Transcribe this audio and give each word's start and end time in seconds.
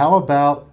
how 0.00 0.14
about 0.14 0.66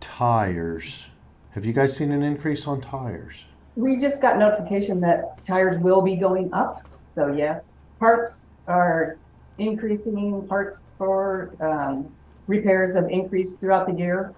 tires? 0.00 1.06
Have 1.52 1.64
you 1.64 1.72
guys 1.72 1.96
seen 1.96 2.10
an 2.10 2.24
increase 2.24 2.66
on 2.66 2.80
tires? 2.80 3.44
We 3.76 4.00
just 4.00 4.20
got 4.20 4.38
notification 4.38 5.00
that 5.02 5.44
tires 5.44 5.78
will 5.78 6.02
be 6.02 6.16
going 6.16 6.52
up. 6.52 6.84
So 7.14 7.32
yes, 7.32 7.78
parts 8.00 8.46
are 8.66 9.18
increasing. 9.58 10.48
Parts 10.48 10.86
for 10.98 11.54
um, 11.60 12.12
repairs 12.48 12.96
have 12.96 13.08
increased 13.08 13.60
throughout 13.60 13.86
the 13.86 13.92
year, 13.92 14.34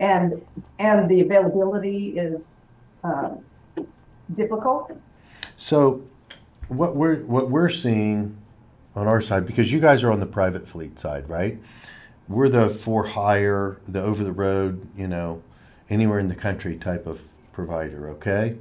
and 0.00 0.42
and 0.78 1.08
the 1.08 1.22
availability 1.22 2.18
is 2.18 2.60
um, 3.04 3.42
difficult. 4.34 4.98
So, 5.56 6.02
what 6.68 6.94
we're 6.94 7.20
what 7.20 7.48
we're 7.48 7.70
seeing 7.70 8.36
on 8.94 9.06
our 9.06 9.22
side, 9.22 9.46
because 9.46 9.72
you 9.72 9.80
guys 9.80 10.04
are 10.04 10.12
on 10.12 10.20
the 10.20 10.26
private 10.26 10.68
fleet 10.68 10.98
side, 10.98 11.26
right? 11.26 11.58
We're 12.28 12.48
the 12.48 12.68
for 12.68 13.08
hire, 13.08 13.78
the 13.86 14.02
over 14.02 14.24
the 14.24 14.32
road, 14.32 14.86
you 14.96 15.06
know, 15.06 15.42
anywhere 15.90 16.18
in 16.18 16.28
the 16.28 16.34
country 16.34 16.76
type 16.76 17.06
of 17.06 17.20
provider, 17.52 18.08
okay? 18.10 18.56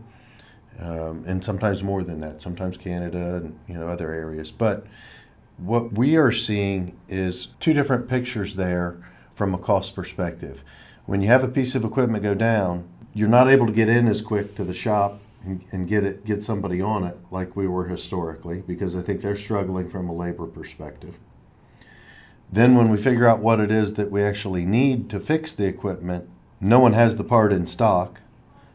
Um, 0.79 1.23
and 1.25 1.43
sometimes 1.43 1.83
more 1.83 2.03
than 2.03 2.19
that, 2.21 2.41
sometimes 2.41 2.77
Canada 2.77 3.35
and 3.35 3.59
you 3.67 3.75
know 3.75 3.87
other 3.87 4.11
areas. 4.11 4.51
But 4.51 4.85
what 5.57 5.93
we 5.93 6.15
are 6.15 6.31
seeing 6.31 6.97
is 7.07 7.47
two 7.59 7.73
different 7.73 8.09
pictures 8.09 8.55
there 8.55 8.97
from 9.35 9.53
a 9.53 9.57
cost 9.57 9.95
perspective. 9.95 10.63
When 11.05 11.21
you 11.21 11.27
have 11.27 11.43
a 11.43 11.47
piece 11.47 11.75
of 11.75 11.83
equipment 11.83 12.23
go 12.23 12.33
down, 12.33 12.87
you're 13.13 13.29
not 13.29 13.49
able 13.49 13.67
to 13.67 13.71
get 13.71 13.89
in 13.89 14.07
as 14.07 14.21
quick 14.21 14.55
to 14.55 14.63
the 14.63 14.73
shop 14.73 15.19
and, 15.45 15.63
and 15.71 15.87
get 15.87 16.03
it 16.03 16.25
get 16.25 16.41
somebody 16.41 16.81
on 16.81 17.03
it 17.03 17.17
like 17.29 17.55
we 17.55 17.67
were 17.67 17.85
historically 17.85 18.61
because 18.61 18.95
I 18.95 19.01
think 19.01 19.21
they're 19.21 19.35
struggling 19.35 19.89
from 19.89 20.09
a 20.09 20.13
labor 20.13 20.47
perspective. 20.47 21.15
Then 22.53 22.75
when 22.75 22.89
we 22.91 22.97
figure 22.97 23.27
out 23.27 23.39
what 23.39 23.59
it 23.59 23.71
is 23.71 23.95
that 23.95 24.11
we 24.11 24.21
actually 24.21 24.63
need 24.63 25.09
to 25.09 25.19
fix 25.19 25.55
the 25.55 25.65
equipment, 25.65 26.29
no 26.61 26.79
one 26.79 26.93
has 26.93 27.15
the 27.15 27.23
part 27.23 27.51
in 27.51 27.65
stock. 27.65 28.21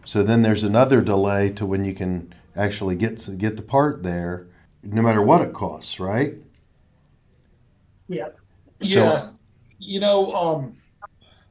So 0.05 0.25
then 0.25 0.43
there's 0.43 0.65
another 0.65 1.01
delay 1.01 1.51
to 1.51 1.65
when 1.65 1.85
you 1.85 1.95
can 1.95 2.35
actually 2.57 2.97
get 2.97 3.39
get 3.39 3.57
the 3.57 3.63
part 3.63 4.03
there, 4.03 4.49
no 4.83 5.01
matter 5.01 5.23
what 5.23 5.43
it 5.43 5.53
costs, 5.53 6.01
right? 6.01 6.35
Yes. 8.09 8.39
So- 8.83 8.89
yes. 8.89 9.39
You 9.79 10.01
know, 10.01 10.35
um, 10.35 10.77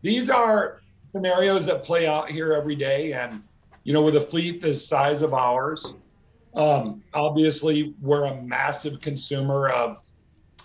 these 0.01 0.29
are 0.29 0.81
scenarios 1.13 1.65
that 1.67 1.85
play 1.85 2.07
out 2.07 2.29
here 2.29 2.51
every 2.51 2.75
day. 2.75 3.13
And, 3.13 3.41
you 3.85 3.93
know, 3.93 4.01
with 4.01 4.17
a 4.17 4.21
fleet 4.21 4.59
the 4.61 4.73
size 4.73 5.21
of 5.21 5.33
ours, 5.33 5.93
um, 6.55 7.01
obviously 7.13 7.95
we're 8.01 8.25
a 8.25 8.41
massive 8.41 8.99
consumer 8.99 9.69
of 9.69 10.03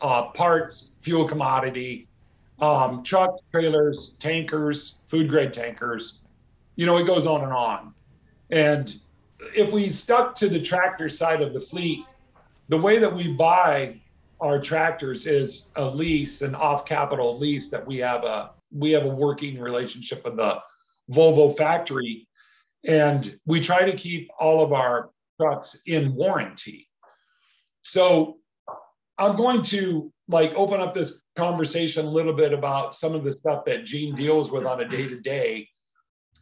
uh, 0.02 0.24
parts, 0.30 0.90
fuel 1.00 1.26
commodity, 1.26 2.08
um, 2.60 3.02
truck 3.02 3.36
trailers, 3.50 4.14
tankers, 4.18 4.98
food 5.08 5.28
grade 5.28 5.52
tankers. 5.52 6.18
You 6.76 6.86
know, 6.86 6.98
it 6.98 7.06
goes 7.06 7.26
on 7.26 7.42
and 7.42 7.52
on. 7.52 7.94
And 8.50 8.94
if 9.56 9.72
we 9.72 9.90
stuck 9.90 10.34
to 10.36 10.48
the 10.48 10.60
tractor 10.60 11.08
side 11.08 11.40
of 11.40 11.52
the 11.52 11.60
fleet, 11.60 12.04
the 12.68 12.78
way 12.78 12.98
that 12.98 13.14
we 13.14 13.32
buy 13.32 14.00
our 14.40 14.60
tractors 14.60 15.26
is 15.26 15.68
a 15.76 15.84
lease, 15.84 16.42
an 16.42 16.54
off-capital 16.54 17.38
lease 17.38 17.68
that 17.70 17.86
we 17.86 17.98
have 17.98 18.24
a 18.24 18.50
we 18.74 18.90
have 18.90 19.04
a 19.04 19.08
working 19.08 19.60
relationship 19.60 20.24
with 20.24 20.36
the 20.36 20.58
Volvo 21.10 21.54
factory, 21.56 22.26
and 22.84 23.38
we 23.44 23.60
try 23.60 23.84
to 23.84 23.96
keep 23.96 24.30
all 24.38 24.62
of 24.62 24.72
our 24.72 25.10
trucks 25.38 25.76
in 25.86 26.14
warranty. 26.14 26.88
So 27.82 28.38
I'm 29.22 29.36
going 29.36 29.62
to 29.62 30.12
like 30.26 30.52
open 30.54 30.80
up 30.80 30.94
this 30.94 31.22
conversation 31.36 32.06
a 32.06 32.10
little 32.10 32.32
bit 32.32 32.52
about 32.52 32.96
some 32.96 33.14
of 33.14 33.22
the 33.22 33.32
stuff 33.32 33.64
that 33.66 33.84
Gene 33.84 34.16
deals 34.16 34.50
with 34.50 34.66
on 34.66 34.80
a 34.80 34.88
day-to-day 34.88 35.68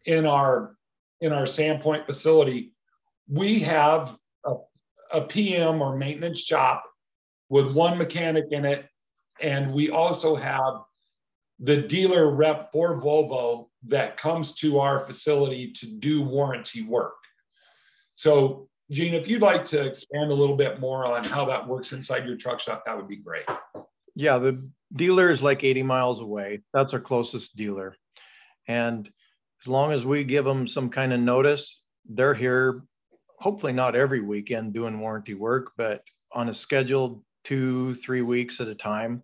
in 0.06 0.24
our 0.24 0.76
in 1.20 1.34
our 1.34 1.44
Sandpoint 1.44 2.06
facility. 2.06 2.72
We 3.28 3.58
have 3.58 4.16
a, 4.46 4.54
a 5.12 5.20
PM 5.20 5.82
or 5.82 5.94
maintenance 5.94 6.40
shop 6.40 6.86
with 7.50 7.70
one 7.70 7.98
mechanic 7.98 8.46
in 8.50 8.64
it. 8.64 8.86
And 9.42 9.74
we 9.74 9.90
also 9.90 10.34
have 10.34 10.80
the 11.58 11.82
dealer 11.82 12.30
rep 12.30 12.72
for 12.72 12.98
Volvo 12.98 13.68
that 13.88 14.16
comes 14.16 14.54
to 14.54 14.78
our 14.78 15.00
facility 15.00 15.72
to 15.74 15.86
do 15.86 16.22
warranty 16.22 16.80
work. 16.80 17.16
So, 18.14 18.69
Gene, 18.90 19.14
if 19.14 19.28
you'd 19.28 19.42
like 19.42 19.64
to 19.66 19.86
expand 19.86 20.32
a 20.32 20.34
little 20.34 20.56
bit 20.56 20.80
more 20.80 21.06
on 21.06 21.22
how 21.22 21.44
that 21.44 21.66
works 21.66 21.92
inside 21.92 22.26
your 22.26 22.36
truck 22.36 22.58
shop, 22.58 22.84
that 22.86 22.96
would 22.96 23.06
be 23.06 23.16
great. 23.16 23.44
Yeah, 24.16 24.38
the 24.38 24.68
dealer 24.94 25.30
is 25.30 25.42
like 25.42 25.62
80 25.62 25.84
miles 25.84 26.20
away. 26.20 26.62
That's 26.74 26.92
our 26.92 27.00
closest 27.00 27.54
dealer. 27.54 27.94
And 28.66 29.08
as 29.62 29.68
long 29.68 29.92
as 29.92 30.04
we 30.04 30.24
give 30.24 30.44
them 30.44 30.66
some 30.66 30.90
kind 30.90 31.12
of 31.12 31.20
notice, 31.20 31.82
they're 32.08 32.34
here, 32.34 32.82
hopefully 33.38 33.72
not 33.72 33.94
every 33.94 34.20
weekend 34.20 34.74
doing 34.74 34.98
warranty 34.98 35.34
work, 35.34 35.70
but 35.76 36.02
on 36.32 36.48
a 36.48 36.54
scheduled 36.54 37.22
two, 37.44 37.94
three 37.94 38.22
weeks 38.22 38.60
at 38.60 38.66
a 38.66 38.74
time. 38.74 39.22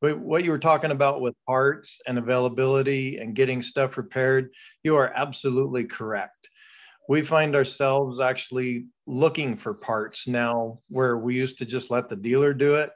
But 0.00 0.18
what 0.18 0.44
you 0.44 0.52
were 0.52 0.58
talking 0.58 0.92
about 0.92 1.20
with 1.20 1.34
parts 1.46 2.00
and 2.06 2.16
availability 2.16 3.18
and 3.18 3.34
getting 3.34 3.60
stuff 3.62 3.98
repaired, 3.98 4.50
you 4.84 4.94
are 4.94 5.12
absolutely 5.14 5.84
correct. 5.84 6.48
We 7.10 7.22
find 7.22 7.56
ourselves 7.56 8.20
actually 8.20 8.86
looking 9.08 9.56
for 9.56 9.74
parts 9.74 10.28
now 10.28 10.78
where 10.86 11.18
we 11.18 11.34
used 11.34 11.58
to 11.58 11.66
just 11.66 11.90
let 11.90 12.08
the 12.08 12.14
dealer 12.14 12.54
do 12.54 12.76
it. 12.76 12.92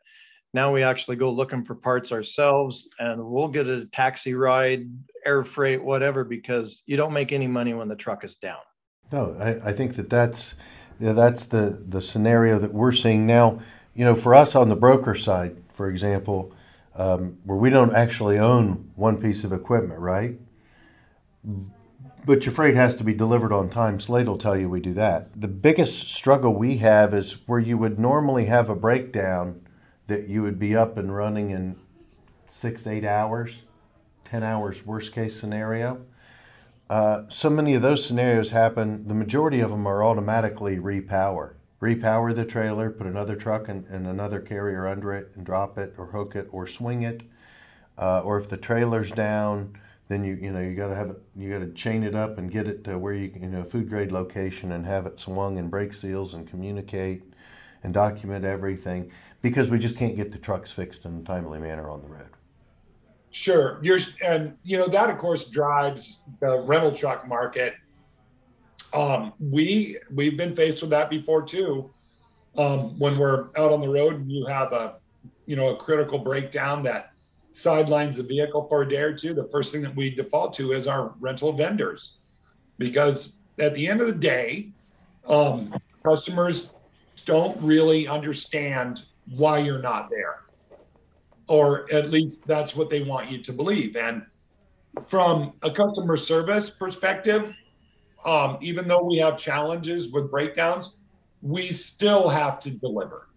Now 0.52 0.72
we 0.72 0.84
actually 0.84 1.16
go 1.16 1.32
looking 1.32 1.64
for 1.64 1.74
parts 1.74 2.12
ourselves 2.12 2.88
and 3.00 3.20
we'll 3.20 3.48
get 3.48 3.66
a 3.66 3.86
taxi 3.86 4.34
ride, 4.34 4.88
air 5.26 5.42
freight, 5.42 5.82
whatever, 5.82 6.22
because 6.22 6.84
you 6.86 6.96
don't 6.96 7.12
make 7.12 7.32
any 7.32 7.48
money 7.48 7.74
when 7.74 7.88
the 7.88 7.96
truck 7.96 8.22
is 8.22 8.36
down. 8.36 8.60
No, 9.10 9.36
I, 9.40 9.70
I 9.70 9.72
think 9.72 9.96
that 9.96 10.10
that's 10.10 10.54
yeah, 11.00 11.12
that's 11.12 11.46
the 11.46 11.82
the 11.84 12.00
scenario 12.00 12.60
that 12.60 12.72
we're 12.72 12.92
seeing 12.92 13.26
now. 13.26 13.58
You 13.96 14.04
know, 14.04 14.14
for 14.14 14.32
us 14.32 14.54
on 14.54 14.68
the 14.68 14.76
broker 14.76 15.16
side, 15.16 15.56
for 15.72 15.90
example, 15.90 16.52
um, 16.94 17.38
where 17.42 17.58
we 17.58 17.68
don't 17.68 17.92
actually 17.92 18.38
own 18.38 18.92
one 18.94 19.20
piece 19.20 19.42
of 19.42 19.52
equipment, 19.52 19.98
right? 19.98 20.38
But 22.26 22.46
your 22.46 22.54
freight 22.54 22.74
has 22.74 22.96
to 22.96 23.04
be 23.04 23.12
delivered 23.12 23.52
on 23.52 23.68
time. 23.68 24.00
Slate 24.00 24.26
will 24.26 24.38
tell 24.38 24.56
you 24.56 24.68
we 24.70 24.80
do 24.80 24.94
that. 24.94 25.38
The 25.38 25.48
biggest 25.48 26.08
struggle 26.08 26.54
we 26.54 26.78
have 26.78 27.12
is 27.12 27.46
where 27.46 27.60
you 27.60 27.76
would 27.76 27.98
normally 27.98 28.46
have 28.46 28.70
a 28.70 28.74
breakdown 28.74 29.60
that 30.06 30.26
you 30.28 30.42
would 30.42 30.58
be 30.58 30.74
up 30.74 30.96
and 30.96 31.14
running 31.14 31.50
in 31.50 31.76
six, 32.46 32.86
eight 32.86 33.04
hours, 33.04 33.62
10 34.24 34.42
hours, 34.42 34.86
worst 34.86 35.12
case 35.12 35.38
scenario. 35.38 36.00
Uh, 36.88 37.24
so 37.28 37.50
many 37.50 37.74
of 37.74 37.82
those 37.82 38.04
scenarios 38.06 38.50
happen, 38.50 39.06
the 39.06 39.14
majority 39.14 39.60
of 39.60 39.70
them 39.70 39.86
are 39.86 40.02
automatically 40.02 40.76
repower. 40.76 41.54
Repower 41.82 42.34
the 42.34 42.44
trailer, 42.46 42.90
put 42.90 43.06
another 43.06 43.36
truck 43.36 43.68
and, 43.68 43.86
and 43.88 44.06
another 44.06 44.40
carrier 44.40 44.86
under 44.86 45.12
it 45.12 45.30
and 45.34 45.44
drop 45.44 45.76
it 45.76 45.94
or 45.98 46.06
hook 46.06 46.34
it 46.34 46.48
or 46.50 46.66
swing 46.66 47.02
it. 47.02 47.22
Uh, 47.98 48.20
or 48.20 48.38
if 48.38 48.48
the 48.48 48.56
trailer's 48.56 49.10
down, 49.10 49.76
then 50.08 50.24
you 50.24 50.34
you 50.34 50.52
know 50.52 50.60
you 50.60 50.74
got 50.74 50.88
to 50.88 50.94
have 50.94 51.10
it 51.10 51.22
you 51.36 51.50
got 51.50 51.60
to 51.60 51.72
chain 51.72 52.02
it 52.02 52.14
up 52.14 52.38
and 52.38 52.50
get 52.50 52.66
it 52.66 52.84
to 52.84 52.98
where 52.98 53.14
you 53.14 53.32
you 53.40 53.48
know 53.48 53.64
food 53.64 53.88
grade 53.88 54.12
location 54.12 54.72
and 54.72 54.84
have 54.86 55.06
it 55.06 55.18
swung 55.18 55.58
and 55.58 55.70
break 55.70 55.94
seals 55.94 56.34
and 56.34 56.48
communicate 56.48 57.22
and 57.82 57.94
document 57.94 58.44
everything 58.44 59.10
because 59.42 59.68
we 59.68 59.78
just 59.78 59.96
can't 59.96 60.16
get 60.16 60.32
the 60.32 60.38
trucks 60.38 60.70
fixed 60.70 61.04
in 61.04 61.18
a 61.18 61.22
timely 61.22 61.58
manner 61.58 61.90
on 61.90 62.00
the 62.00 62.08
road. 62.08 62.28
Sure. 63.30 63.78
You're, 63.82 63.98
and 64.24 64.56
you 64.62 64.78
know 64.78 64.86
that 64.86 65.10
of 65.10 65.18
course 65.18 65.44
drives 65.44 66.22
the 66.40 66.60
rental 66.60 66.92
truck 66.92 67.26
market. 67.26 67.74
Um, 68.92 69.32
we 69.40 69.98
we've 70.12 70.36
been 70.36 70.54
faced 70.54 70.80
with 70.82 70.90
that 70.90 71.10
before 71.10 71.42
too. 71.42 71.90
Um, 72.56 72.96
when 72.98 73.18
we're 73.18 73.48
out 73.56 73.72
on 73.72 73.80
the 73.80 73.88
road 73.88 74.14
and 74.14 74.30
you 74.30 74.46
have 74.46 74.72
a 74.72 74.96
you 75.46 75.56
know 75.56 75.70
a 75.70 75.76
critical 75.76 76.18
breakdown 76.18 76.84
that 76.84 77.13
sidelines 77.54 78.16
the 78.16 78.22
vehicle 78.22 78.66
for 78.68 78.82
a 78.82 78.88
day 78.88 78.98
or 78.98 79.16
two, 79.16 79.32
the 79.34 79.48
first 79.48 79.72
thing 79.72 79.82
that 79.82 79.94
we 79.96 80.10
default 80.10 80.52
to 80.54 80.72
is 80.72 80.86
our 80.86 81.14
rental 81.20 81.52
vendors, 81.52 82.14
because 82.78 83.34
at 83.58 83.74
the 83.74 83.86
end 83.86 84.00
of 84.00 84.06
the 84.06 84.12
day, 84.12 84.70
um, 85.26 85.74
customers 86.04 86.72
don't 87.24 87.56
really 87.62 88.06
understand 88.06 89.04
why 89.36 89.58
you're 89.58 89.80
not 89.80 90.10
there 90.10 90.44
or 91.48 91.92
at 91.92 92.10
least 92.10 92.46
that's 92.46 92.74
what 92.74 92.90
they 92.90 93.02
want 93.02 93.30
you 93.30 93.42
to 93.42 93.52
believe. 93.52 93.96
And 93.96 94.24
from 95.08 95.52
a 95.62 95.70
customer 95.70 96.16
service 96.16 96.70
perspective, 96.70 97.54
um, 98.24 98.58
even 98.62 98.88
though 98.88 99.04
we 99.04 99.18
have 99.18 99.36
challenges 99.36 100.10
with 100.10 100.30
breakdowns, 100.30 100.96
we 101.42 101.72
still 101.72 102.28
have 102.28 102.60
to 102.60 102.70
deliver. 102.70 103.28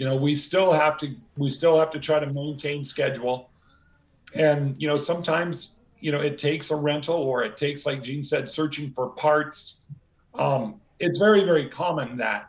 You 0.00 0.06
know, 0.06 0.16
we 0.16 0.34
still 0.34 0.72
have 0.72 0.96
to 1.00 1.14
we 1.36 1.50
still 1.50 1.78
have 1.78 1.90
to 1.90 2.00
try 2.00 2.18
to 2.20 2.32
maintain 2.32 2.82
schedule. 2.84 3.50
And 4.32 4.74
you 4.80 4.88
know, 4.88 4.96
sometimes 4.96 5.76
you 6.00 6.10
know 6.10 6.22
it 6.22 6.38
takes 6.38 6.70
a 6.70 6.74
rental 6.74 7.16
or 7.16 7.44
it 7.44 7.58
takes, 7.58 7.84
like 7.84 8.02
Gene 8.02 8.24
said, 8.24 8.48
searching 8.48 8.94
for 8.94 9.10
parts. 9.10 9.82
Um, 10.32 10.80
it's 11.00 11.18
very 11.18 11.44
very 11.44 11.68
common 11.68 12.16
that 12.16 12.48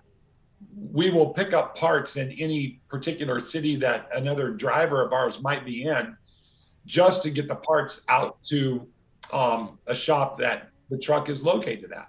we 0.93 1.09
will 1.09 1.33
pick 1.33 1.51
up 1.51 1.75
parts 1.75 2.15
in 2.15 2.31
any 2.39 2.79
particular 2.87 3.41
city 3.41 3.75
that 3.75 4.07
another 4.15 4.51
driver 4.51 5.05
of 5.05 5.11
ours 5.11 5.41
might 5.41 5.65
be 5.65 5.83
in 5.83 6.15
just 6.85 7.21
to 7.23 7.29
get 7.29 7.49
the 7.49 7.55
parts 7.55 7.99
out 8.07 8.41
to 8.45 8.87
um, 9.33 9.77
a 9.87 9.93
shop 9.93 10.39
that 10.39 10.69
the 10.89 10.97
truck 10.97 11.27
is 11.27 11.43
located 11.43 11.91
at. 11.91 12.07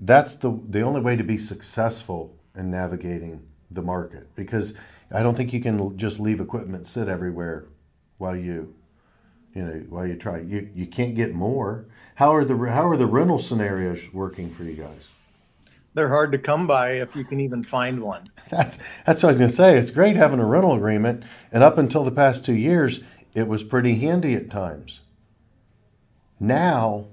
That's 0.00 0.34
the 0.34 0.58
the 0.66 0.80
only 0.80 1.02
way 1.02 1.14
to 1.14 1.24
be 1.24 1.36
successful 1.36 2.38
in 2.54 2.70
navigating 2.70 3.42
the 3.70 3.82
market. 3.82 4.34
Because 4.34 4.74
I 5.10 5.22
don't 5.22 5.36
think 5.36 5.52
you 5.52 5.60
can 5.60 5.96
just 5.96 6.18
leave 6.18 6.40
equipment 6.40 6.86
sit 6.86 7.08
everywhere 7.08 7.66
while 8.18 8.36
you 8.36 8.74
you 9.54 9.62
know 9.62 9.84
while 9.88 10.06
you 10.06 10.16
try. 10.16 10.40
You 10.40 10.68
you 10.74 10.86
can't 10.86 11.14
get 11.14 11.34
more. 11.34 11.86
How 12.16 12.34
are 12.34 12.44
the 12.44 12.56
how 12.70 12.88
are 12.88 12.96
the 12.96 13.06
rental 13.06 13.38
scenarios 13.38 14.12
working 14.12 14.50
for 14.50 14.64
you 14.64 14.74
guys? 14.74 15.10
They're 15.94 16.10
hard 16.10 16.30
to 16.32 16.38
come 16.38 16.66
by 16.66 16.92
if 17.00 17.16
you 17.16 17.24
can 17.24 17.40
even 17.40 17.64
find 17.64 18.02
one. 18.02 18.24
that's 18.50 18.78
that's 19.06 19.22
what 19.22 19.30
i 19.30 19.32
was 19.32 19.38
going 19.38 19.50
to 19.50 19.56
say. 19.56 19.78
It's 19.78 19.90
great 19.90 20.16
having 20.16 20.40
a 20.40 20.44
rental 20.44 20.74
agreement 20.74 21.24
and 21.50 21.62
up 21.64 21.78
until 21.78 22.04
the 22.04 22.10
past 22.10 22.44
two 22.44 22.54
years 22.54 23.00
it 23.34 23.48
was 23.48 23.62
pretty 23.62 23.96
handy 23.96 24.34
at 24.34 24.50
times. 24.50 25.00
Now 26.38 27.06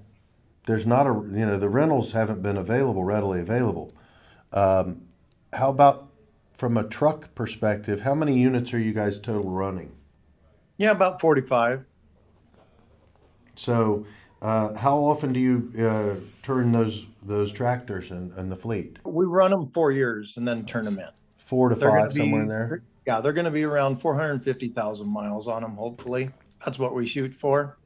there's 0.66 0.86
not 0.86 1.08
a 1.08 1.12
you 1.12 1.46
know 1.46 1.58
the 1.58 1.70
rentals 1.70 2.12
haven't 2.12 2.42
been 2.42 2.58
available 2.58 3.04
readily 3.04 3.40
available. 3.40 3.94
Um, 4.52 5.04
how 5.54 5.70
about 5.70 6.10
from 6.64 6.78
a 6.78 6.84
truck 6.86 7.36
perspective 7.36 8.00
how 8.00 8.16
many 8.16 8.40
units 8.40 8.74
are 8.74 8.80
you 8.80 8.94
guys 8.94 9.20
total 9.20 9.52
running 9.52 9.92
Yeah, 10.78 10.92
about 10.92 11.20
45. 11.20 11.84
So, 13.58 14.06
uh, 14.42 14.74
how 14.76 15.00
often 15.00 15.34
do 15.34 15.42
you 15.42 15.74
uh, 15.78 16.22
turn 16.42 16.72
those 16.72 17.06
those 17.22 17.52
tractors 17.52 18.12
and, 18.12 18.32
in 18.38 18.48
the 18.48 18.56
fleet? 18.56 18.96
We 19.04 19.26
run 19.26 19.52
them 19.52 19.72
four 19.74 19.92
years 19.92 20.38
and 20.38 20.48
then 20.48 20.66
turn 20.66 20.86
them 20.86 21.00
in. 21.00 21.10
Four 21.38 21.68
to 21.68 21.76
They're 21.76 21.90
gonna 21.90 22.04
five, 22.04 22.14
somewhere 22.14 22.44
in 22.44 22.48
there. 22.48 22.82
Yeah, 23.06 23.20
they're 23.20 23.34
going 23.34 23.44
to 23.44 23.52
be 23.52 23.66
around 23.66 24.00
450,000 24.00 25.06
miles 25.06 25.50
on 25.50 25.64
them, 25.64 25.76
hopefully. 25.76 26.30
That's 26.64 26.80
what 26.80 26.96
we 26.96 27.10
shoot 27.10 27.36
for. 27.42 27.78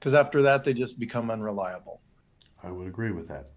Because 0.00 0.12
after 0.12 0.42
that, 0.42 0.64
they 0.64 0.74
just 0.74 0.98
become 0.98 1.30
unreliable. 1.30 2.00
I 2.64 2.72
would 2.72 2.88
agree 2.88 3.12
with 3.12 3.28
that. 3.28 3.50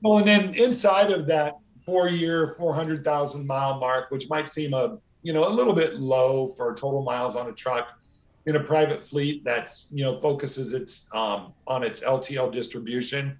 Well, 0.00 0.16
and 0.18 0.26
then 0.26 0.54
inside 0.54 1.12
of 1.12 1.26
that 1.26 1.58
four-year, 1.58 1.65
four 1.86 2.74
hundred 2.74 3.04
thousand 3.04 3.46
mile 3.46 3.78
mark, 3.78 4.10
which 4.10 4.28
might 4.28 4.48
seem 4.48 4.74
a 4.74 4.98
you 5.22 5.32
know 5.32 5.48
a 5.48 5.50
little 5.50 5.72
bit 5.72 5.94
low 5.94 6.48
for 6.56 6.74
total 6.74 7.02
miles 7.02 7.36
on 7.36 7.48
a 7.48 7.52
truck, 7.52 7.88
in 8.46 8.56
a 8.56 8.60
private 8.60 9.04
fleet 9.04 9.44
that's 9.44 9.86
you 9.90 10.04
know 10.04 10.20
focuses 10.20 10.72
its 10.72 11.06
um, 11.12 11.52
on 11.66 11.82
its 11.82 12.00
LTL 12.00 12.52
distribution, 12.52 13.36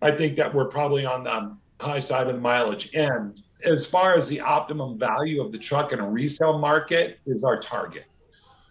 I 0.00 0.12
think 0.12 0.36
that 0.36 0.52
we're 0.52 0.68
probably 0.68 1.04
on 1.04 1.24
the 1.24 1.56
high 1.84 2.00
side 2.00 2.28
of 2.28 2.34
the 2.34 2.40
mileage 2.40 2.94
end. 2.94 3.42
As 3.64 3.86
far 3.86 4.16
as 4.16 4.28
the 4.28 4.40
optimum 4.40 4.98
value 4.98 5.42
of 5.42 5.50
the 5.50 5.58
truck 5.58 5.92
in 5.92 5.98
a 5.98 6.08
resale 6.08 6.58
market 6.58 7.18
is 7.26 7.44
our 7.44 7.58
target. 7.58 8.04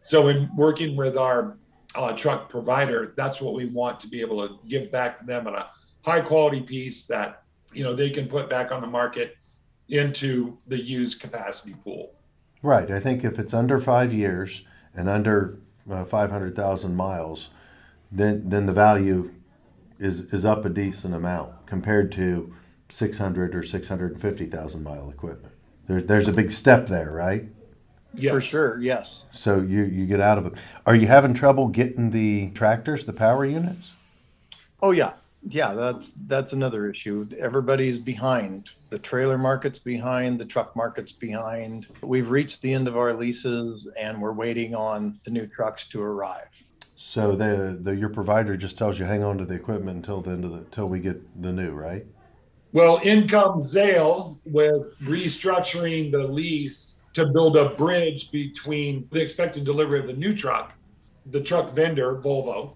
So 0.03 0.27
in 0.27 0.49
working 0.55 0.95
with 0.95 1.17
our 1.17 1.57
uh, 1.95 2.13
truck 2.13 2.49
provider, 2.49 3.13
that's 3.17 3.41
what 3.41 3.53
we 3.53 3.65
want 3.65 3.99
to 4.01 4.07
be 4.07 4.21
able 4.21 4.47
to 4.47 4.55
give 4.67 4.91
back 4.91 5.19
to 5.19 5.25
them 5.25 5.47
at 5.47 5.53
a 5.53 5.67
high 6.03 6.21
quality 6.21 6.61
piece 6.61 7.05
that 7.05 7.42
you 7.73 7.83
know 7.83 7.93
they 7.93 8.09
can 8.09 8.27
put 8.27 8.49
back 8.49 8.71
on 8.71 8.81
the 8.81 8.87
market 8.87 9.37
into 9.89 10.57
the 10.67 10.81
used 10.81 11.19
capacity 11.19 11.75
pool. 11.83 12.13
Right. 12.61 12.89
I 12.89 12.99
think 12.99 13.23
if 13.23 13.39
it's 13.39 13.53
under 13.53 13.79
five 13.79 14.13
years 14.13 14.61
and 14.95 15.09
under 15.09 15.57
uh, 15.89 16.05
five 16.05 16.31
hundred 16.31 16.55
thousand 16.55 16.95
miles, 16.95 17.49
then 18.11 18.49
then 18.49 18.65
the 18.65 18.73
value 18.73 19.33
is 19.99 20.21
is 20.33 20.45
up 20.45 20.65
a 20.65 20.69
decent 20.69 21.13
amount 21.13 21.65
compared 21.65 22.11
to 22.13 22.53
six 22.89 23.17
hundred 23.17 23.55
or 23.55 23.63
six 23.63 23.87
hundred 23.89 24.13
and 24.13 24.21
fifty 24.21 24.45
thousand 24.45 24.83
mile 24.83 25.09
equipment. 25.09 25.53
There, 25.87 26.01
there's 26.01 26.27
a 26.27 26.33
big 26.33 26.51
step 26.51 26.87
there, 26.87 27.11
right? 27.11 27.45
Yes. 28.15 28.31
For 28.31 28.41
sure, 28.41 28.79
yes. 28.79 29.23
So 29.31 29.59
you 29.59 29.83
you 29.83 30.05
get 30.05 30.21
out 30.21 30.37
of 30.37 30.45
it. 30.45 30.53
Are 30.85 30.95
you 30.95 31.07
having 31.07 31.33
trouble 31.33 31.67
getting 31.67 32.11
the 32.11 32.51
tractors, 32.51 33.05
the 33.05 33.13
power 33.13 33.43
units? 33.43 33.93
Oh, 34.81 34.91
yeah. 34.91 35.13
Yeah, 35.47 35.73
that's 35.73 36.13
that's 36.27 36.53
another 36.53 36.89
issue. 36.89 37.27
Everybody's 37.37 37.99
behind. 37.99 38.71
The 38.89 38.99
trailer 38.99 39.37
market's 39.37 39.79
behind, 39.79 40.39
the 40.39 40.45
truck 40.45 40.75
market's 40.75 41.11
behind. 41.11 41.87
We've 42.01 42.29
reached 42.29 42.61
the 42.61 42.73
end 42.73 42.87
of 42.87 42.95
our 42.95 43.13
leases 43.13 43.91
and 43.99 44.21
we're 44.21 44.33
waiting 44.33 44.73
on 44.73 45.19
the 45.25 45.31
new 45.31 45.47
trucks 45.47 45.87
to 45.89 46.01
arrive. 46.01 46.47
So 46.95 47.35
the, 47.35 47.77
the 47.81 47.95
your 47.95 48.09
provider 48.09 48.55
just 48.55 48.77
tells 48.77 48.99
you 48.99 49.05
hang 49.05 49.23
on 49.23 49.37
to 49.39 49.45
the 49.45 49.55
equipment 49.55 49.97
until 49.97 50.21
the 50.21 50.31
end 50.31 50.45
of 50.45 50.51
the 50.51 50.59
until 50.59 50.87
we 50.87 50.99
get 50.99 51.41
the 51.41 51.51
new, 51.51 51.71
right? 51.71 52.05
Well, 52.71 52.97
in 52.97 53.27
comes 53.27 53.69
Zale 53.69 54.39
with 54.45 54.97
restructuring 55.01 56.11
the 56.11 56.23
lease 56.23 56.95
to 57.13 57.27
build 57.27 57.55
a 57.55 57.69
bridge 57.69 58.31
between 58.31 59.07
the 59.11 59.21
expected 59.21 59.63
delivery 59.63 59.99
of 59.99 60.07
the 60.07 60.13
new 60.13 60.33
truck, 60.33 60.73
the 61.27 61.41
truck 61.41 61.73
vendor 61.73 62.15
Volvo, 62.15 62.75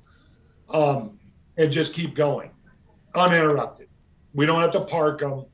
um, 0.69 1.17
and 1.57 1.71
just 1.71 1.93
keep 1.93 2.15
going, 2.15 2.51
uninterrupted. 3.17 3.89
We 4.33 4.45
don't 4.45 4.61
have 4.61 4.71
to 4.71 4.81
park 4.81 5.19
them. 5.19 5.45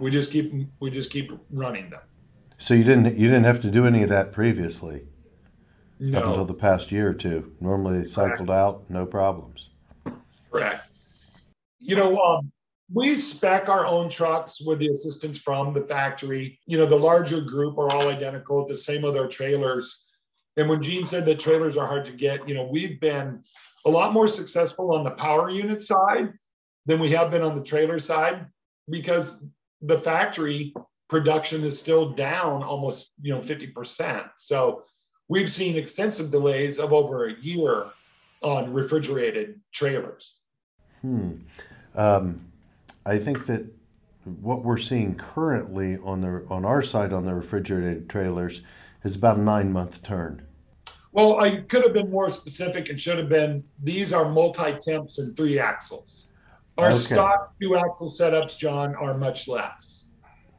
We 0.00 0.10
just 0.10 0.30
keep 0.30 0.52
we 0.80 0.90
just 0.90 1.10
keep 1.10 1.30
running 1.50 1.90
them. 1.90 2.00
So 2.58 2.74
you 2.74 2.84
didn't 2.84 3.16
you 3.16 3.28
didn't 3.28 3.44
have 3.44 3.60
to 3.62 3.70
do 3.70 3.86
any 3.86 4.02
of 4.02 4.08
that 4.08 4.32
previously 4.32 5.04
up 6.14 6.24
until 6.24 6.44
the 6.44 6.54
past 6.54 6.90
year 6.90 7.08
or 7.08 7.14
two. 7.14 7.52
Normally 7.60 8.00
they 8.00 8.08
cycled 8.08 8.50
out, 8.50 8.88
no 8.88 9.06
problems. 9.06 9.70
correct. 10.50 10.88
You 11.78 11.96
know, 11.96 12.18
um, 12.18 12.52
we 12.92 13.16
spec 13.16 13.68
our 13.68 13.86
own 13.86 14.10
trucks 14.10 14.60
with 14.60 14.78
the 14.78 14.88
assistance 14.88 15.38
from 15.38 15.72
the 15.72 15.82
factory. 15.82 16.58
You 16.66 16.78
know, 16.78 16.86
the 16.86 16.98
larger 16.98 17.40
group 17.40 17.78
are 17.78 17.90
all 17.90 18.08
identical, 18.08 18.66
the 18.66 18.76
same 18.76 19.02
with 19.02 19.16
our 19.16 19.28
trailers. 19.28 20.04
And 20.56 20.68
when 20.68 20.82
Gene 20.82 21.06
said 21.06 21.24
that 21.26 21.40
trailers 21.40 21.76
are 21.76 21.86
hard 21.86 22.04
to 22.04 22.12
get, 22.12 22.46
you 22.46 22.54
know, 22.54 22.64
we've 22.64 23.00
been 23.00 23.42
a 23.86 23.90
lot 23.90 24.12
more 24.12 24.28
successful 24.28 24.94
on 24.94 25.04
the 25.04 25.10
power 25.10 25.48
unit 25.50 25.82
side 25.82 26.32
than 26.86 27.00
we 27.00 27.10
have 27.12 27.30
been 27.30 27.42
on 27.42 27.54
the 27.54 27.62
trailer 27.62 27.98
side 27.98 28.46
because 28.90 29.42
the 29.80 29.98
factory 29.98 30.74
production 31.08 31.64
is 31.64 31.78
still 31.78 32.10
down 32.10 32.62
almost, 32.62 33.12
you 33.20 33.32
know, 33.32 33.40
50%. 33.40 34.30
So 34.36 34.82
we've 35.28 35.52
seen 35.52 35.76
extensive 35.76 36.30
delays 36.30 36.78
of 36.78 36.92
over 36.92 37.26
a 37.28 37.34
year 37.40 37.86
on 38.42 38.72
refrigerated 38.72 39.60
trailers. 39.72 40.36
Hmm. 41.00 41.32
Um, 41.94 42.46
I 43.04 43.18
think 43.18 43.46
that 43.46 43.66
what 44.24 44.64
we're 44.64 44.78
seeing 44.78 45.16
currently 45.16 45.98
on 45.98 46.20
the 46.20 46.46
on 46.48 46.64
our 46.64 46.82
side 46.82 47.12
on 47.12 47.26
the 47.26 47.34
refrigerated 47.34 48.08
trailers 48.08 48.62
is 49.02 49.16
about 49.16 49.36
a 49.36 49.40
nine 49.40 49.72
month 49.72 50.02
turn. 50.02 50.46
Well, 51.10 51.40
I 51.40 51.62
could 51.62 51.82
have 51.82 51.92
been 51.92 52.10
more 52.10 52.30
specific 52.30 52.88
and 52.88 52.98
should 52.98 53.18
have 53.18 53.28
been 53.28 53.64
these 53.82 54.12
are 54.12 54.30
multi 54.30 54.76
temps 54.80 55.18
and 55.18 55.36
three 55.36 55.58
axles. 55.58 56.24
Our 56.78 56.88
Okay. 56.88 56.98
stock 56.98 57.52
two 57.60 57.76
axle 57.76 58.08
setups, 58.08 58.56
John, 58.56 58.94
are 58.94 59.14
much 59.16 59.46
less. 59.46 60.04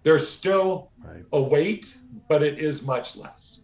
They're 0.04 0.20
still 0.20 0.90
Right. 1.04 1.24
a 1.32 1.42
weight, 1.42 1.98
but 2.30 2.44
it 2.44 2.60
is 2.60 2.84
much 2.86 3.16
less. 3.16 3.60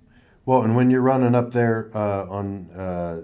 Well, 0.45 0.63
and 0.63 0.75
when 0.75 0.89
you're 0.89 1.01
running 1.01 1.35
up 1.35 1.51
there 1.51 1.91
uh, 1.93 2.25
on 2.27 2.71
uh, 2.71 3.21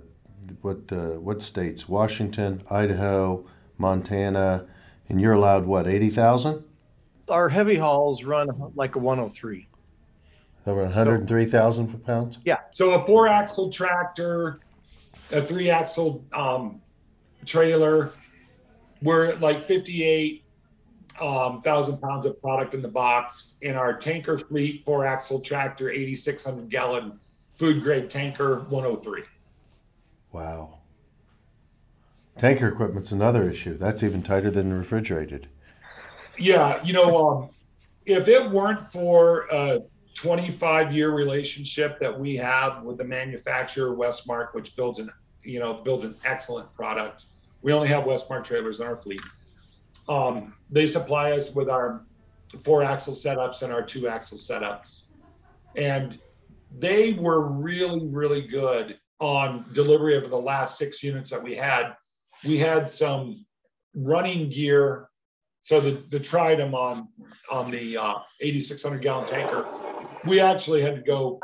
what 0.61 0.91
uh, 0.91 1.19
what 1.19 1.41
states? 1.41 1.89
Washington, 1.89 2.61
Idaho, 2.69 3.45
Montana, 3.79 4.67
and 5.09 5.19
you're 5.19 5.33
allowed 5.33 5.65
what 5.65 5.87
eighty 5.87 6.09
thousand? 6.11 6.63
Our 7.27 7.49
heavy 7.49 7.75
hauls 7.75 8.23
run 8.23 8.49
like 8.75 8.95
a 8.95 8.99
103. 8.99 9.67
Over 10.67 10.83
one 10.83 10.91
hundred 10.91 11.21
and 11.21 11.27
three 11.27 11.45
thousand 11.45 12.05
pounds. 12.05 12.37
Yeah. 12.45 12.57
So 12.71 12.91
a 13.01 13.05
four 13.07 13.27
axle 13.27 13.71
tractor, 13.71 14.59
a 15.31 15.41
three 15.41 15.71
axle 15.71 16.23
um, 16.33 16.79
trailer, 17.45 18.13
we're 19.05 19.25
at 19.25 19.39
like 19.39 19.67
58 19.67 20.43
um, 21.21 21.61
thousand 21.61 21.99
pounds 21.99 22.25
of 22.25 22.41
product 22.41 22.73
in 22.73 22.81
the 22.81 22.89
box. 22.89 23.55
In 23.61 23.75
our 23.75 23.97
tanker 23.97 24.37
fleet, 24.37 24.83
four 24.83 25.05
axle 25.05 25.39
tractor, 25.39 25.89
8,600 25.89 26.69
gallon 26.69 27.19
food 27.53 27.83
grade 27.83 28.09
tanker, 28.09 28.61
103. 28.67 29.23
Wow. 30.33 30.79
Tanker 32.37 32.67
equipment's 32.67 33.13
another 33.13 33.49
issue. 33.49 33.77
That's 33.77 34.03
even 34.03 34.21
tighter 34.21 34.51
than 34.51 34.73
refrigerated. 34.73 35.47
Yeah, 36.37 36.83
you 36.83 36.91
know, 36.91 37.27
um, 37.27 37.49
if 38.05 38.27
it 38.27 38.49
weren't 38.51 38.91
for 38.91 39.47
a 39.51 39.81
25 40.15 40.93
year 40.93 41.11
relationship 41.11 41.99
that 41.99 42.19
we 42.19 42.35
have 42.35 42.83
with 42.83 42.97
the 42.97 43.05
manufacturer 43.05 43.95
Westmark, 43.95 44.53
which 44.53 44.75
builds 44.75 44.99
an 44.99 45.09
you 45.43 45.59
know 45.59 45.75
builds 45.75 46.03
an 46.03 46.15
excellent 46.25 46.73
product, 46.73 47.25
we 47.65 47.73
only 47.73 47.87
have 47.87 48.03
Westmark 48.03 48.43
trailers 48.43 48.79
in 48.79 48.85
our 48.85 48.95
fleet. 48.95 49.21
Um, 50.07 50.53
they 50.69 50.85
supply 50.85 51.31
us 51.31 51.55
with 51.55 51.67
our 51.67 52.05
four 52.63 52.83
axle 52.83 53.15
setups 53.15 53.63
and 53.63 53.73
our 53.73 53.81
two 53.81 54.07
axle 54.07 54.37
setups, 54.37 55.01
and 55.75 56.19
they 56.77 57.13
were 57.13 57.41
really 57.41 58.05
really 58.05 58.43
good 58.47 58.99
on 59.19 59.65
delivery 59.73 60.15
of 60.15 60.29
the 60.29 60.37
last 60.37 60.77
six 60.77 61.01
units 61.01 61.31
that 61.31 61.41
we 61.41 61.55
had. 61.55 61.95
We 62.45 62.59
had 62.59 62.87
some 62.87 63.43
running 63.95 64.49
gear 64.49 65.09
so 65.63 65.81
the 65.81 66.03
the 66.11 66.19
tridem 66.19 66.75
on 66.75 67.07
on 67.51 67.71
the 67.71 67.97
uh, 67.97 68.19
8600 68.41 69.01
gallon 69.01 69.27
tanker 69.27 69.65
we 70.27 70.39
actually 70.39 70.81
had 70.81 70.95
to 70.95 71.01
go 71.01 71.39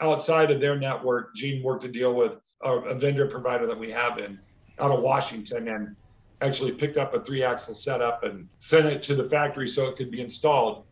outside 0.00 0.50
of 0.50 0.60
their 0.60 0.78
network, 0.78 1.34
Gene 1.34 1.62
worked 1.62 1.84
a 1.84 1.88
deal 1.88 2.14
with 2.14 2.32
a, 2.62 2.70
a 2.70 2.94
vendor 2.94 3.26
provider 3.26 3.66
that 3.66 3.78
we 3.78 3.90
have 3.90 4.18
in 4.18 4.38
out 4.80 4.90
of 4.90 5.00
Washington 5.00 5.68
and 5.68 5.96
actually 6.40 6.72
picked 6.72 6.96
up 6.96 7.14
a 7.14 7.22
three 7.22 7.42
axle 7.42 7.74
setup 7.74 8.24
and 8.24 8.48
sent 8.58 8.86
it 8.86 9.02
to 9.04 9.14
the 9.14 9.28
factory 9.28 9.68
so 9.68 9.88
it 9.88 9.96
could 9.96 10.10
be 10.10 10.20
installed. 10.20 10.84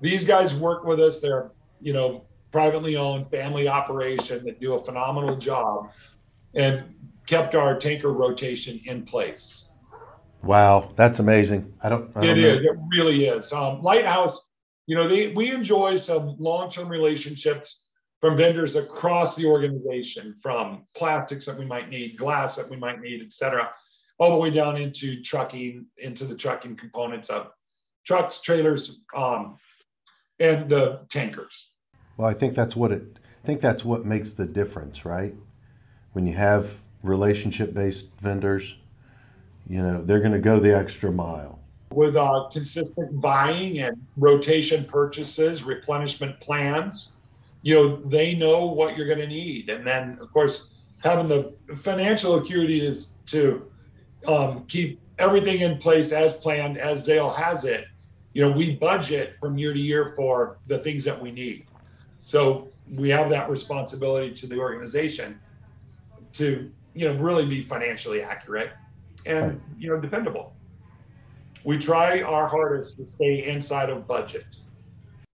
These 0.00 0.24
guys 0.24 0.54
work 0.54 0.84
with 0.84 1.00
us. 1.00 1.20
They're, 1.20 1.52
you 1.80 1.92
know, 1.92 2.24
privately 2.50 2.96
owned 2.96 3.30
family 3.30 3.68
operation 3.68 4.44
that 4.44 4.60
do 4.60 4.74
a 4.74 4.82
phenomenal 4.84 5.36
job 5.36 5.90
and 6.54 6.84
kept 7.26 7.54
our 7.54 7.78
tanker 7.78 8.12
rotation 8.12 8.80
in 8.84 9.04
place. 9.04 9.68
Wow, 10.42 10.92
that's 10.96 11.18
amazing. 11.18 11.74
I 11.82 11.88
don't. 11.88 12.10
I 12.16 12.26
don't 12.26 12.38
It 12.38 12.42
know. 12.42 12.48
is. 12.48 12.64
It 12.64 12.78
really 12.90 13.26
is. 13.26 13.52
Um, 13.52 13.82
Litehouse, 13.82 14.38
you 14.86 14.94
know, 14.94 15.08
they 15.08 15.28
we 15.32 15.50
enjoy 15.50 15.96
some 15.96 16.36
long-term 16.38 16.88
relationships 16.88 17.82
from 18.26 18.36
vendors 18.36 18.74
across 18.74 19.36
the 19.36 19.46
organization, 19.46 20.34
from 20.42 20.84
plastics 20.96 21.46
that 21.46 21.56
we 21.56 21.64
might 21.64 21.88
need, 21.88 22.18
glass 22.18 22.56
that 22.56 22.68
we 22.68 22.76
might 22.76 23.00
need, 23.00 23.22
et 23.22 23.32
cetera, 23.32 23.70
all 24.18 24.32
the 24.32 24.36
way 24.36 24.50
down 24.50 24.76
into 24.76 25.22
trucking, 25.22 25.86
into 25.98 26.24
the 26.24 26.34
trucking 26.34 26.74
components 26.74 27.30
of 27.30 27.52
trucks, 28.04 28.40
trailers, 28.40 28.98
um, 29.14 29.56
and 30.40 30.68
the 30.68 31.02
tankers. 31.08 31.70
Well, 32.16 32.26
I 32.28 32.34
think 32.34 32.56
that's 32.56 32.74
what 32.74 32.90
it. 32.90 33.20
I 33.44 33.46
think 33.46 33.60
that's 33.60 33.84
what 33.84 34.04
makes 34.04 34.32
the 34.32 34.44
difference, 34.44 35.04
right? 35.04 35.36
When 36.12 36.26
you 36.26 36.34
have 36.34 36.80
relationship-based 37.04 38.08
vendors, 38.20 38.74
you 39.68 39.80
know 39.80 40.02
they're 40.02 40.18
going 40.18 40.32
to 40.32 40.40
go 40.40 40.58
the 40.58 40.76
extra 40.76 41.12
mile. 41.12 41.60
with 41.92 42.16
uh, 42.16 42.48
consistent 42.52 43.20
buying 43.20 43.78
and 43.78 43.96
rotation 44.16 44.84
purchases, 44.84 45.62
replenishment 45.62 46.40
plans. 46.40 47.12
You 47.66 47.74
know, 47.74 47.96
they 47.96 48.34
know 48.34 48.66
what 48.66 48.96
you're 48.96 49.08
going 49.08 49.18
to 49.18 49.26
need, 49.26 49.70
and 49.70 49.84
then 49.84 50.18
of 50.20 50.32
course 50.32 50.70
having 50.98 51.26
the 51.26 51.52
financial 51.76 52.36
acuity 52.36 52.84
is 52.84 53.08
to 53.26 53.66
um, 54.28 54.64
keep 54.66 55.00
everything 55.18 55.60
in 55.60 55.78
place 55.78 56.12
as 56.12 56.32
planned, 56.32 56.78
as 56.78 57.04
Zale 57.04 57.30
has 57.30 57.64
it. 57.64 57.86
You 58.34 58.42
know, 58.42 58.52
we 58.52 58.76
budget 58.76 59.34
from 59.40 59.58
year 59.58 59.72
to 59.72 59.80
year 59.80 60.12
for 60.14 60.58
the 60.66 60.78
things 60.78 61.02
that 61.04 61.20
we 61.20 61.32
need, 61.32 61.66
so 62.22 62.68
we 62.94 63.08
have 63.08 63.28
that 63.30 63.50
responsibility 63.50 64.32
to 64.34 64.46
the 64.46 64.58
organization 64.58 65.40
to 66.34 66.70
you 66.94 67.08
know 67.08 67.18
really 67.20 67.46
be 67.46 67.62
financially 67.62 68.22
accurate 68.22 68.70
and 69.24 69.60
you 69.76 69.88
know 69.88 69.98
dependable 69.98 70.52
we 71.66 71.76
try 71.76 72.22
our 72.22 72.46
hardest 72.46 72.96
to 72.98 73.04
stay 73.04 73.44
inside 73.44 73.90
of 73.90 74.06
budget. 74.06 74.46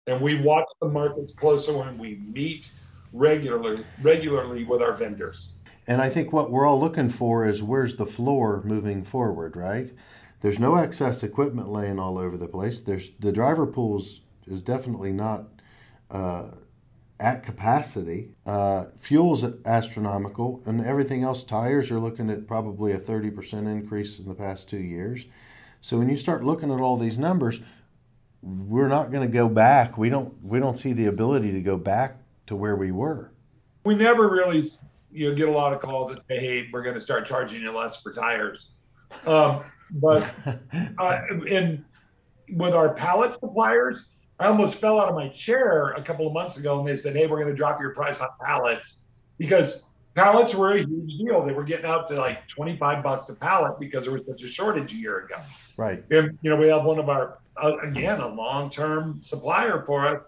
And 0.06 0.20
we 0.20 0.40
watch 0.40 0.66
the 0.80 0.88
markets 0.88 1.32
closer 1.32 1.76
when 1.76 1.96
we 1.98 2.16
meet 2.16 2.70
regularly 3.12 3.84
regularly 4.02 4.64
with 4.64 4.80
our 4.80 4.94
vendors. 4.94 5.50
And 5.86 6.00
I 6.00 6.08
think 6.08 6.32
what 6.32 6.50
we're 6.50 6.66
all 6.66 6.80
looking 6.80 7.08
for 7.08 7.46
is 7.46 7.62
where's 7.62 7.96
the 7.96 8.06
floor 8.06 8.62
moving 8.64 9.04
forward, 9.04 9.56
right? 9.56 9.90
There's 10.40 10.58
no 10.58 10.76
excess 10.76 11.22
equipment 11.22 11.70
laying 11.70 11.98
all 11.98 12.16
over 12.18 12.36
the 12.36 12.48
place. 12.48 12.80
There's 12.80 13.10
the 13.18 13.32
driver 13.32 13.66
pools 13.66 14.20
is 14.46 14.62
definitely 14.62 15.12
not 15.12 15.48
uh, 16.10 16.48
at 17.18 17.42
capacity. 17.42 18.30
Uh, 18.46 18.86
fuel's 18.98 19.44
astronomical, 19.66 20.62
and 20.64 20.84
everything 20.84 21.22
else. 21.22 21.44
Tires 21.44 21.90
You're 21.90 22.00
looking 22.00 22.30
at 22.30 22.46
probably 22.46 22.92
a 22.92 22.98
thirty 22.98 23.30
percent 23.30 23.68
increase 23.68 24.18
in 24.18 24.28
the 24.28 24.34
past 24.34 24.68
two 24.68 24.78
years. 24.78 25.26
So 25.82 25.98
when 25.98 26.08
you 26.08 26.16
start 26.16 26.44
looking 26.44 26.70
at 26.70 26.80
all 26.80 26.96
these 26.96 27.18
numbers, 27.18 27.60
we're 28.42 28.88
not 28.88 29.10
going 29.10 29.26
to 29.26 29.32
go 29.32 29.48
back. 29.48 29.98
We 29.98 30.08
don't. 30.08 30.34
We 30.42 30.58
don't 30.58 30.76
see 30.76 30.92
the 30.92 31.06
ability 31.06 31.52
to 31.52 31.60
go 31.60 31.76
back 31.76 32.16
to 32.46 32.56
where 32.56 32.76
we 32.76 32.90
were. 32.90 33.32
We 33.84 33.94
never 33.94 34.28
really 34.28 34.64
you 35.12 35.30
know 35.30 35.34
get 35.34 35.48
a 35.48 35.52
lot 35.52 35.72
of 35.72 35.80
calls 35.80 36.10
that 36.10 36.26
say, 36.26 36.38
"Hey, 36.38 36.68
we're 36.72 36.82
going 36.82 36.94
to 36.94 37.00
start 37.00 37.26
charging 37.26 37.62
you 37.62 37.72
less 37.72 38.00
for 38.00 38.12
tires." 38.12 38.70
Um, 39.26 39.64
but 39.92 40.34
uh, 40.98 41.20
and 41.48 41.84
with 42.52 42.74
our 42.74 42.94
pallet 42.94 43.34
suppliers, 43.34 44.10
I 44.38 44.46
almost 44.46 44.76
fell 44.76 44.98
out 44.98 45.08
of 45.08 45.14
my 45.14 45.28
chair 45.28 45.92
a 45.92 46.02
couple 46.02 46.26
of 46.26 46.32
months 46.32 46.56
ago, 46.56 46.78
and 46.78 46.88
they 46.88 46.96
said, 46.96 47.14
"Hey, 47.14 47.26
we're 47.26 47.38
going 47.38 47.48
to 47.48 47.56
drop 47.56 47.80
your 47.80 47.94
price 47.94 48.20
on 48.20 48.28
pallets," 48.42 49.00
because 49.38 49.82
pallets 50.22 50.54
were 50.54 50.72
a 50.72 50.78
huge 50.78 51.16
deal. 51.18 51.44
They 51.44 51.52
were 51.52 51.64
getting 51.64 51.86
out 51.86 52.08
to 52.08 52.14
like 52.14 52.46
twenty-five 52.48 53.02
bucks 53.02 53.28
a 53.28 53.34
pallet 53.34 53.78
because 53.78 54.04
there 54.04 54.12
was 54.12 54.26
such 54.26 54.42
a 54.42 54.48
shortage 54.48 54.92
a 54.92 54.96
year 54.96 55.24
ago. 55.24 55.36
right. 55.76 56.04
And 56.10 56.38
you 56.42 56.50
know, 56.50 56.56
we 56.56 56.68
have 56.68 56.84
one 56.84 56.98
of 56.98 57.08
our 57.08 57.38
uh, 57.62 57.78
again 57.78 58.20
a 58.20 58.28
long-term 58.28 59.20
supplier 59.22 59.82
for 59.86 60.06
us. 60.06 60.22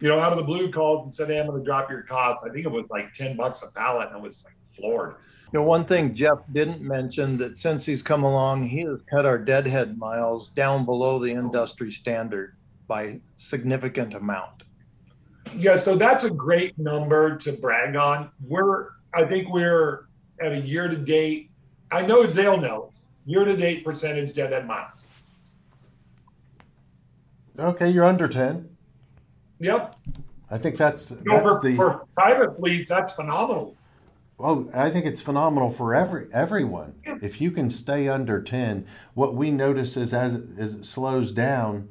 You 0.00 0.08
know, 0.08 0.18
out 0.18 0.32
of 0.32 0.38
the 0.38 0.44
blue 0.44 0.72
calls 0.72 1.04
and 1.04 1.14
said, 1.14 1.28
"Hey, 1.28 1.38
I'm 1.38 1.46
going 1.46 1.60
to 1.60 1.64
drop 1.64 1.88
your 1.90 2.02
cost." 2.02 2.44
I 2.44 2.50
think 2.52 2.66
it 2.66 2.72
was 2.72 2.86
like 2.90 3.14
ten 3.14 3.36
bucks 3.36 3.62
a 3.62 3.70
pallet, 3.70 4.08
and 4.08 4.16
I 4.16 4.20
was 4.20 4.44
like 4.44 4.54
floored. 4.74 5.14
You 5.52 5.58
know, 5.58 5.64
one 5.64 5.84
thing 5.84 6.14
Jeff 6.14 6.38
didn't 6.52 6.80
mention 6.80 7.36
that 7.36 7.58
since 7.58 7.84
he's 7.84 8.02
come 8.02 8.24
along, 8.24 8.66
he 8.66 8.80
has 8.80 9.00
cut 9.10 9.26
our 9.26 9.38
deadhead 9.38 9.98
miles 9.98 10.48
down 10.50 10.86
below 10.86 11.18
the 11.18 11.30
industry 11.30 11.92
standard 11.92 12.56
by 12.88 13.20
significant 13.36 14.14
amount. 14.14 14.62
Yeah, 15.54 15.76
so 15.76 15.94
that's 15.96 16.24
a 16.24 16.30
great 16.30 16.78
number 16.78 17.36
to 17.36 17.52
brag 17.52 17.96
on. 17.96 18.30
We're, 18.48 18.88
I 19.14 19.24
think 19.24 19.48
we're 19.48 20.06
at 20.40 20.52
a 20.52 20.60
year 20.60 20.88
to 20.88 20.96
date. 20.96 21.50
I 21.90 22.02
know 22.06 22.28
Zale 22.28 22.58
knows 22.58 23.02
year 23.26 23.44
to 23.44 23.56
date 23.56 23.84
percentage 23.84 24.34
deadhead 24.34 24.66
miles. 24.66 25.02
Okay, 27.58 27.90
you're 27.90 28.04
under 28.04 28.28
ten. 28.28 28.76
Yep. 29.58 29.96
I 30.50 30.58
think 30.58 30.76
that's 30.76 31.08
that's 31.08 31.24
for, 31.24 31.60
the. 31.62 31.76
for 31.76 32.06
private 32.14 32.56
fleets, 32.56 32.88
that's 32.88 33.12
phenomenal. 33.12 33.76
Well, 34.38 34.68
I 34.74 34.90
think 34.90 35.06
it's 35.06 35.20
phenomenal 35.20 35.70
for 35.70 35.94
every 35.94 36.26
everyone. 36.32 36.94
If 37.04 37.40
you 37.40 37.50
can 37.50 37.70
stay 37.70 38.08
under 38.08 38.42
ten, 38.42 38.86
what 39.14 39.34
we 39.34 39.50
notice 39.50 39.96
is 39.96 40.12
as 40.12 40.34
it, 40.34 40.44
as 40.58 40.74
it 40.74 40.86
slows 40.86 41.30
down, 41.30 41.90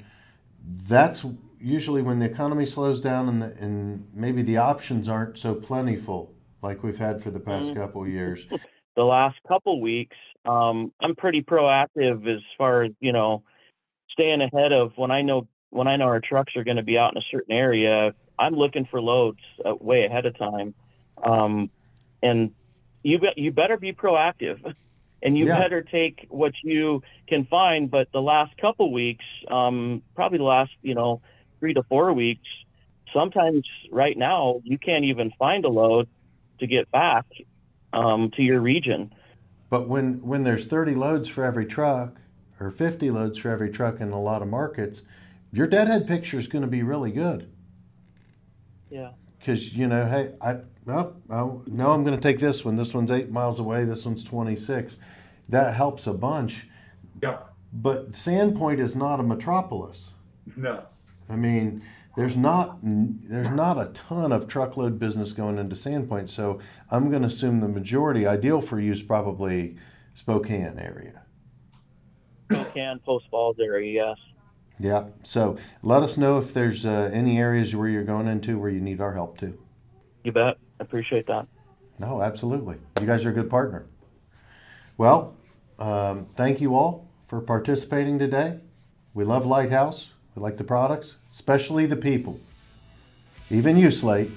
that's 0.66 1.26
usually 1.60 2.02
when 2.02 2.20
the 2.20 2.26
economy 2.26 2.66
slows 2.66 3.00
down 3.00 3.30
and 3.30 3.42
the, 3.42 3.56
and 3.60 4.08
maybe 4.14 4.42
the 4.42 4.58
options 4.58 5.08
aren't 5.08 5.38
so 5.38 5.54
plentiful 5.54 6.34
like 6.62 6.84
we've 6.84 6.98
had 6.98 7.22
for 7.22 7.32
the 7.32 7.40
past 7.40 7.74
Mhm. 7.74 7.76
couple 7.76 8.08
years. 8.08 8.48
the 8.96 9.04
last 9.04 9.38
couple 9.48 9.82
weeks, 9.82 10.18
um, 10.46 10.94
I'm 11.02 11.16
pretty 11.16 11.42
proactive 11.42 12.28
as 12.34 12.42
far 12.58 12.84
as 12.84 12.92
you 13.00 13.12
know, 13.14 13.44
staying 14.12 14.42
ahead 14.42 14.72
of 14.74 14.92
when 14.98 15.12
I 15.12 15.22
know 15.22 15.48
when 15.70 15.88
I 15.88 15.96
know 15.98 16.06
our 16.06 16.22
trucks 16.22 16.54
are 16.56 16.64
going 16.64 16.78
to 16.78 16.84
be 16.84 16.98
out 16.98 17.14
in 17.14 17.18
a 17.18 17.26
certain 17.32 17.54
area. 17.56 18.14
I'm 18.40 18.56
looking 18.56 18.86
for 18.90 19.02
loads 19.02 19.40
uh, 19.66 19.76
way 19.80 20.06
ahead 20.06 20.26
of 20.26 20.38
time, 20.38 20.76
um, 21.24 21.72
and 22.22 22.52
you 23.04 23.20
be, 23.20 23.30
you 23.36 23.52
better 23.52 23.78
be 23.78 23.94
proactive, 23.94 24.58
and 25.24 25.38
you 25.38 25.48
Yeah. 25.48 25.58
better 25.58 25.82
take 25.84 26.26
what 26.30 26.54
you 26.64 27.02
can 27.30 27.46
find. 27.46 27.90
But 27.92 28.10
the 28.14 28.22
last 28.22 28.54
couple 28.60 28.92
weeks, 28.92 29.26
um, 29.50 30.04
probably 30.16 30.40
the 30.40 30.44
last 30.46 30.72
you 30.82 30.96
know 30.96 31.22
three 31.60 31.74
to 31.74 31.84
four 31.90 32.14
weeks, 32.14 32.48
sometimes 33.14 33.68
right 33.92 34.18
now 34.18 34.62
you 34.64 34.78
can't 34.78 35.06
even 35.06 35.32
find 35.40 35.66
a 35.66 35.70
load 35.70 36.10
to 36.62 36.68
get 36.68 36.90
back 36.92 37.26
um, 37.94 38.32
to 38.38 38.42
your 38.42 38.62
region. 38.62 39.14
But 39.70 39.88
when 39.88 40.22
when 40.22 40.44
there's 40.44 40.66
30 40.66 40.96
loads 40.96 41.30
for 41.30 41.44
every 41.44 41.66
truck 41.66 42.18
or 42.60 42.72
50 42.72 43.12
loads 43.12 43.38
for 43.38 43.50
every 43.50 43.70
truck 43.70 44.00
in 44.00 44.12
a 44.12 44.22
lot 44.22 44.42
of 44.42 44.48
markets, 44.48 45.04
your 45.52 45.68
deadhead 45.68 46.08
picture 46.08 46.40
is 46.40 46.48
going 46.48 46.64
to 46.64 46.70
be 46.70 46.84
really 46.84 47.12
good. 47.12 47.50
Yeah. 48.90 49.12
because 49.40 49.74
you 49.74 49.88
know, 49.88 50.06
hey, 50.06 50.34
I 50.42 50.60
well, 50.86 51.16
oh, 51.30 51.64
no, 51.68 51.92
I'm 51.92 52.04
going 52.04 52.16
to 52.16 52.22
take 52.22 52.40
this 52.40 52.66
one. 52.66 52.76
This 52.76 52.94
one's 52.94 53.12
eight 53.12 53.32
miles 53.32 53.60
away. 53.60 53.86
This 53.86 54.06
one's 54.06 54.24
26. 54.24 54.98
That 55.50 55.76
helps 55.76 56.08
a 56.08 56.14
bunch. 56.14 56.68
Yep. 57.22 57.54
But 57.72 58.14
Sandpoint 58.14 58.80
is 58.80 58.96
not 58.96 59.20
a 59.20 59.24
metropolis. 59.24 60.12
No. 60.56 60.84
I 61.30 61.36
mean, 61.36 61.84
there's 62.16 62.36
not 62.36 62.80
there's 62.82 63.50
not 63.50 63.78
a 63.78 63.92
ton 63.94 64.32
of 64.32 64.48
truckload 64.48 65.00
business 65.00 65.32
going 65.32 65.58
into 65.58 65.76
Sandpoint. 65.76 66.30
So 66.30 66.60
I'm 66.90 67.10
going 67.10 67.22
to 67.22 67.28
assume 67.28 67.60
the 67.62 67.68
majority, 67.68 68.28
ideal 68.28 68.62
for 68.62 68.80
you, 68.80 68.92
is 68.92 69.02
probably 69.02 69.78
Spokane 70.14 70.78
area. 70.78 71.24
Spokane, 72.52 73.00
Post 73.00 73.26
Falls 73.32 73.58
area, 73.60 73.92
yes. 73.94 74.18
Yeah. 74.80 75.06
So 75.24 75.58
let 75.84 76.04
us 76.04 76.18
know 76.18 76.38
if 76.40 76.54
there's 76.54 76.86
uh, 76.86 77.10
any 77.14 77.38
areas 77.38 77.76
where 77.76 77.88
you're 77.88 78.04
going 78.04 78.28
into 78.28 78.60
where 78.60 78.70
you 78.70 78.82
need 78.82 79.00
our 79.00 79.14
help 79.14 79.38
too. 79.38 79.58
You 80.24 80.32
bet. 80.32 80.58
I 80.80 80.84
appreciate 80.84 81.28
that. 81.28 81.48
No, 82.00 82.22
absolutely. 82.22 82.78
You 83.00 83.06
guys 83.06 83.26
are 83.26 83.30
a 83.30 83.34
good 83.34 83.50
partner. 83.50 83.86
Well, 84.98 85.38
um, 85.80 86.26
thank 86.36 86.60
you 86.60 86.76
all 86.76 87.10
for 87.28 87.42
participating 87.42 88.20
today. 88.20 88.60
We 89.14 89.24
love 89.24 89.46
Litehouse. 89.46 90.08
We 90.36 90.42
like 90.42 90.58
the 90.58 90.64
products, 90.64 91.16
especially 91.32 91.86
the 91.86 91.96
people. 91.96 92.40
Even 93.50 93.78
you, 93.78 93.92
Slate. 93.92 94.32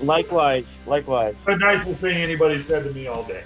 Likewise, 0.00 0.66
likewise. 0.86 1.34
The 1.46 1.56
nicest 1.56 2.00
thing 2.00 2.16
anybody 2.16 2.58
said 2.58 2.84
to 2.84 2.92
me 2.92 3.06
all 3.06 3.24
day. 3.24 3.44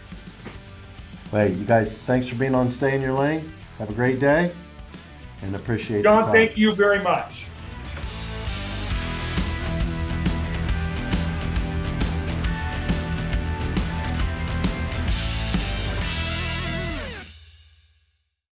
Hey, 1.30 1.52
you 1.52 1.64
guys, 1.64 1.98
thanks 1.98 2.28
for 2.28 2.36
being 2.36 2.54
on 2.54 2.70
Stay 2.70 2.94
in 2.94 3.02
Your 3.02 3.14
Lane. 3.14 3.52
Have 3.78 3.90
a 3.90 3.94
great 3.94 4.20
day 4.20 4.52
and 5.42 5.56
appreciate 5.56 5.98
the 5.98 6.02
John, 6.04 6.24
time. 6.24 6.32
thank 6.32 6.56
you 6.56 6.74
very 6.74 6.98
much. 7.00 7.46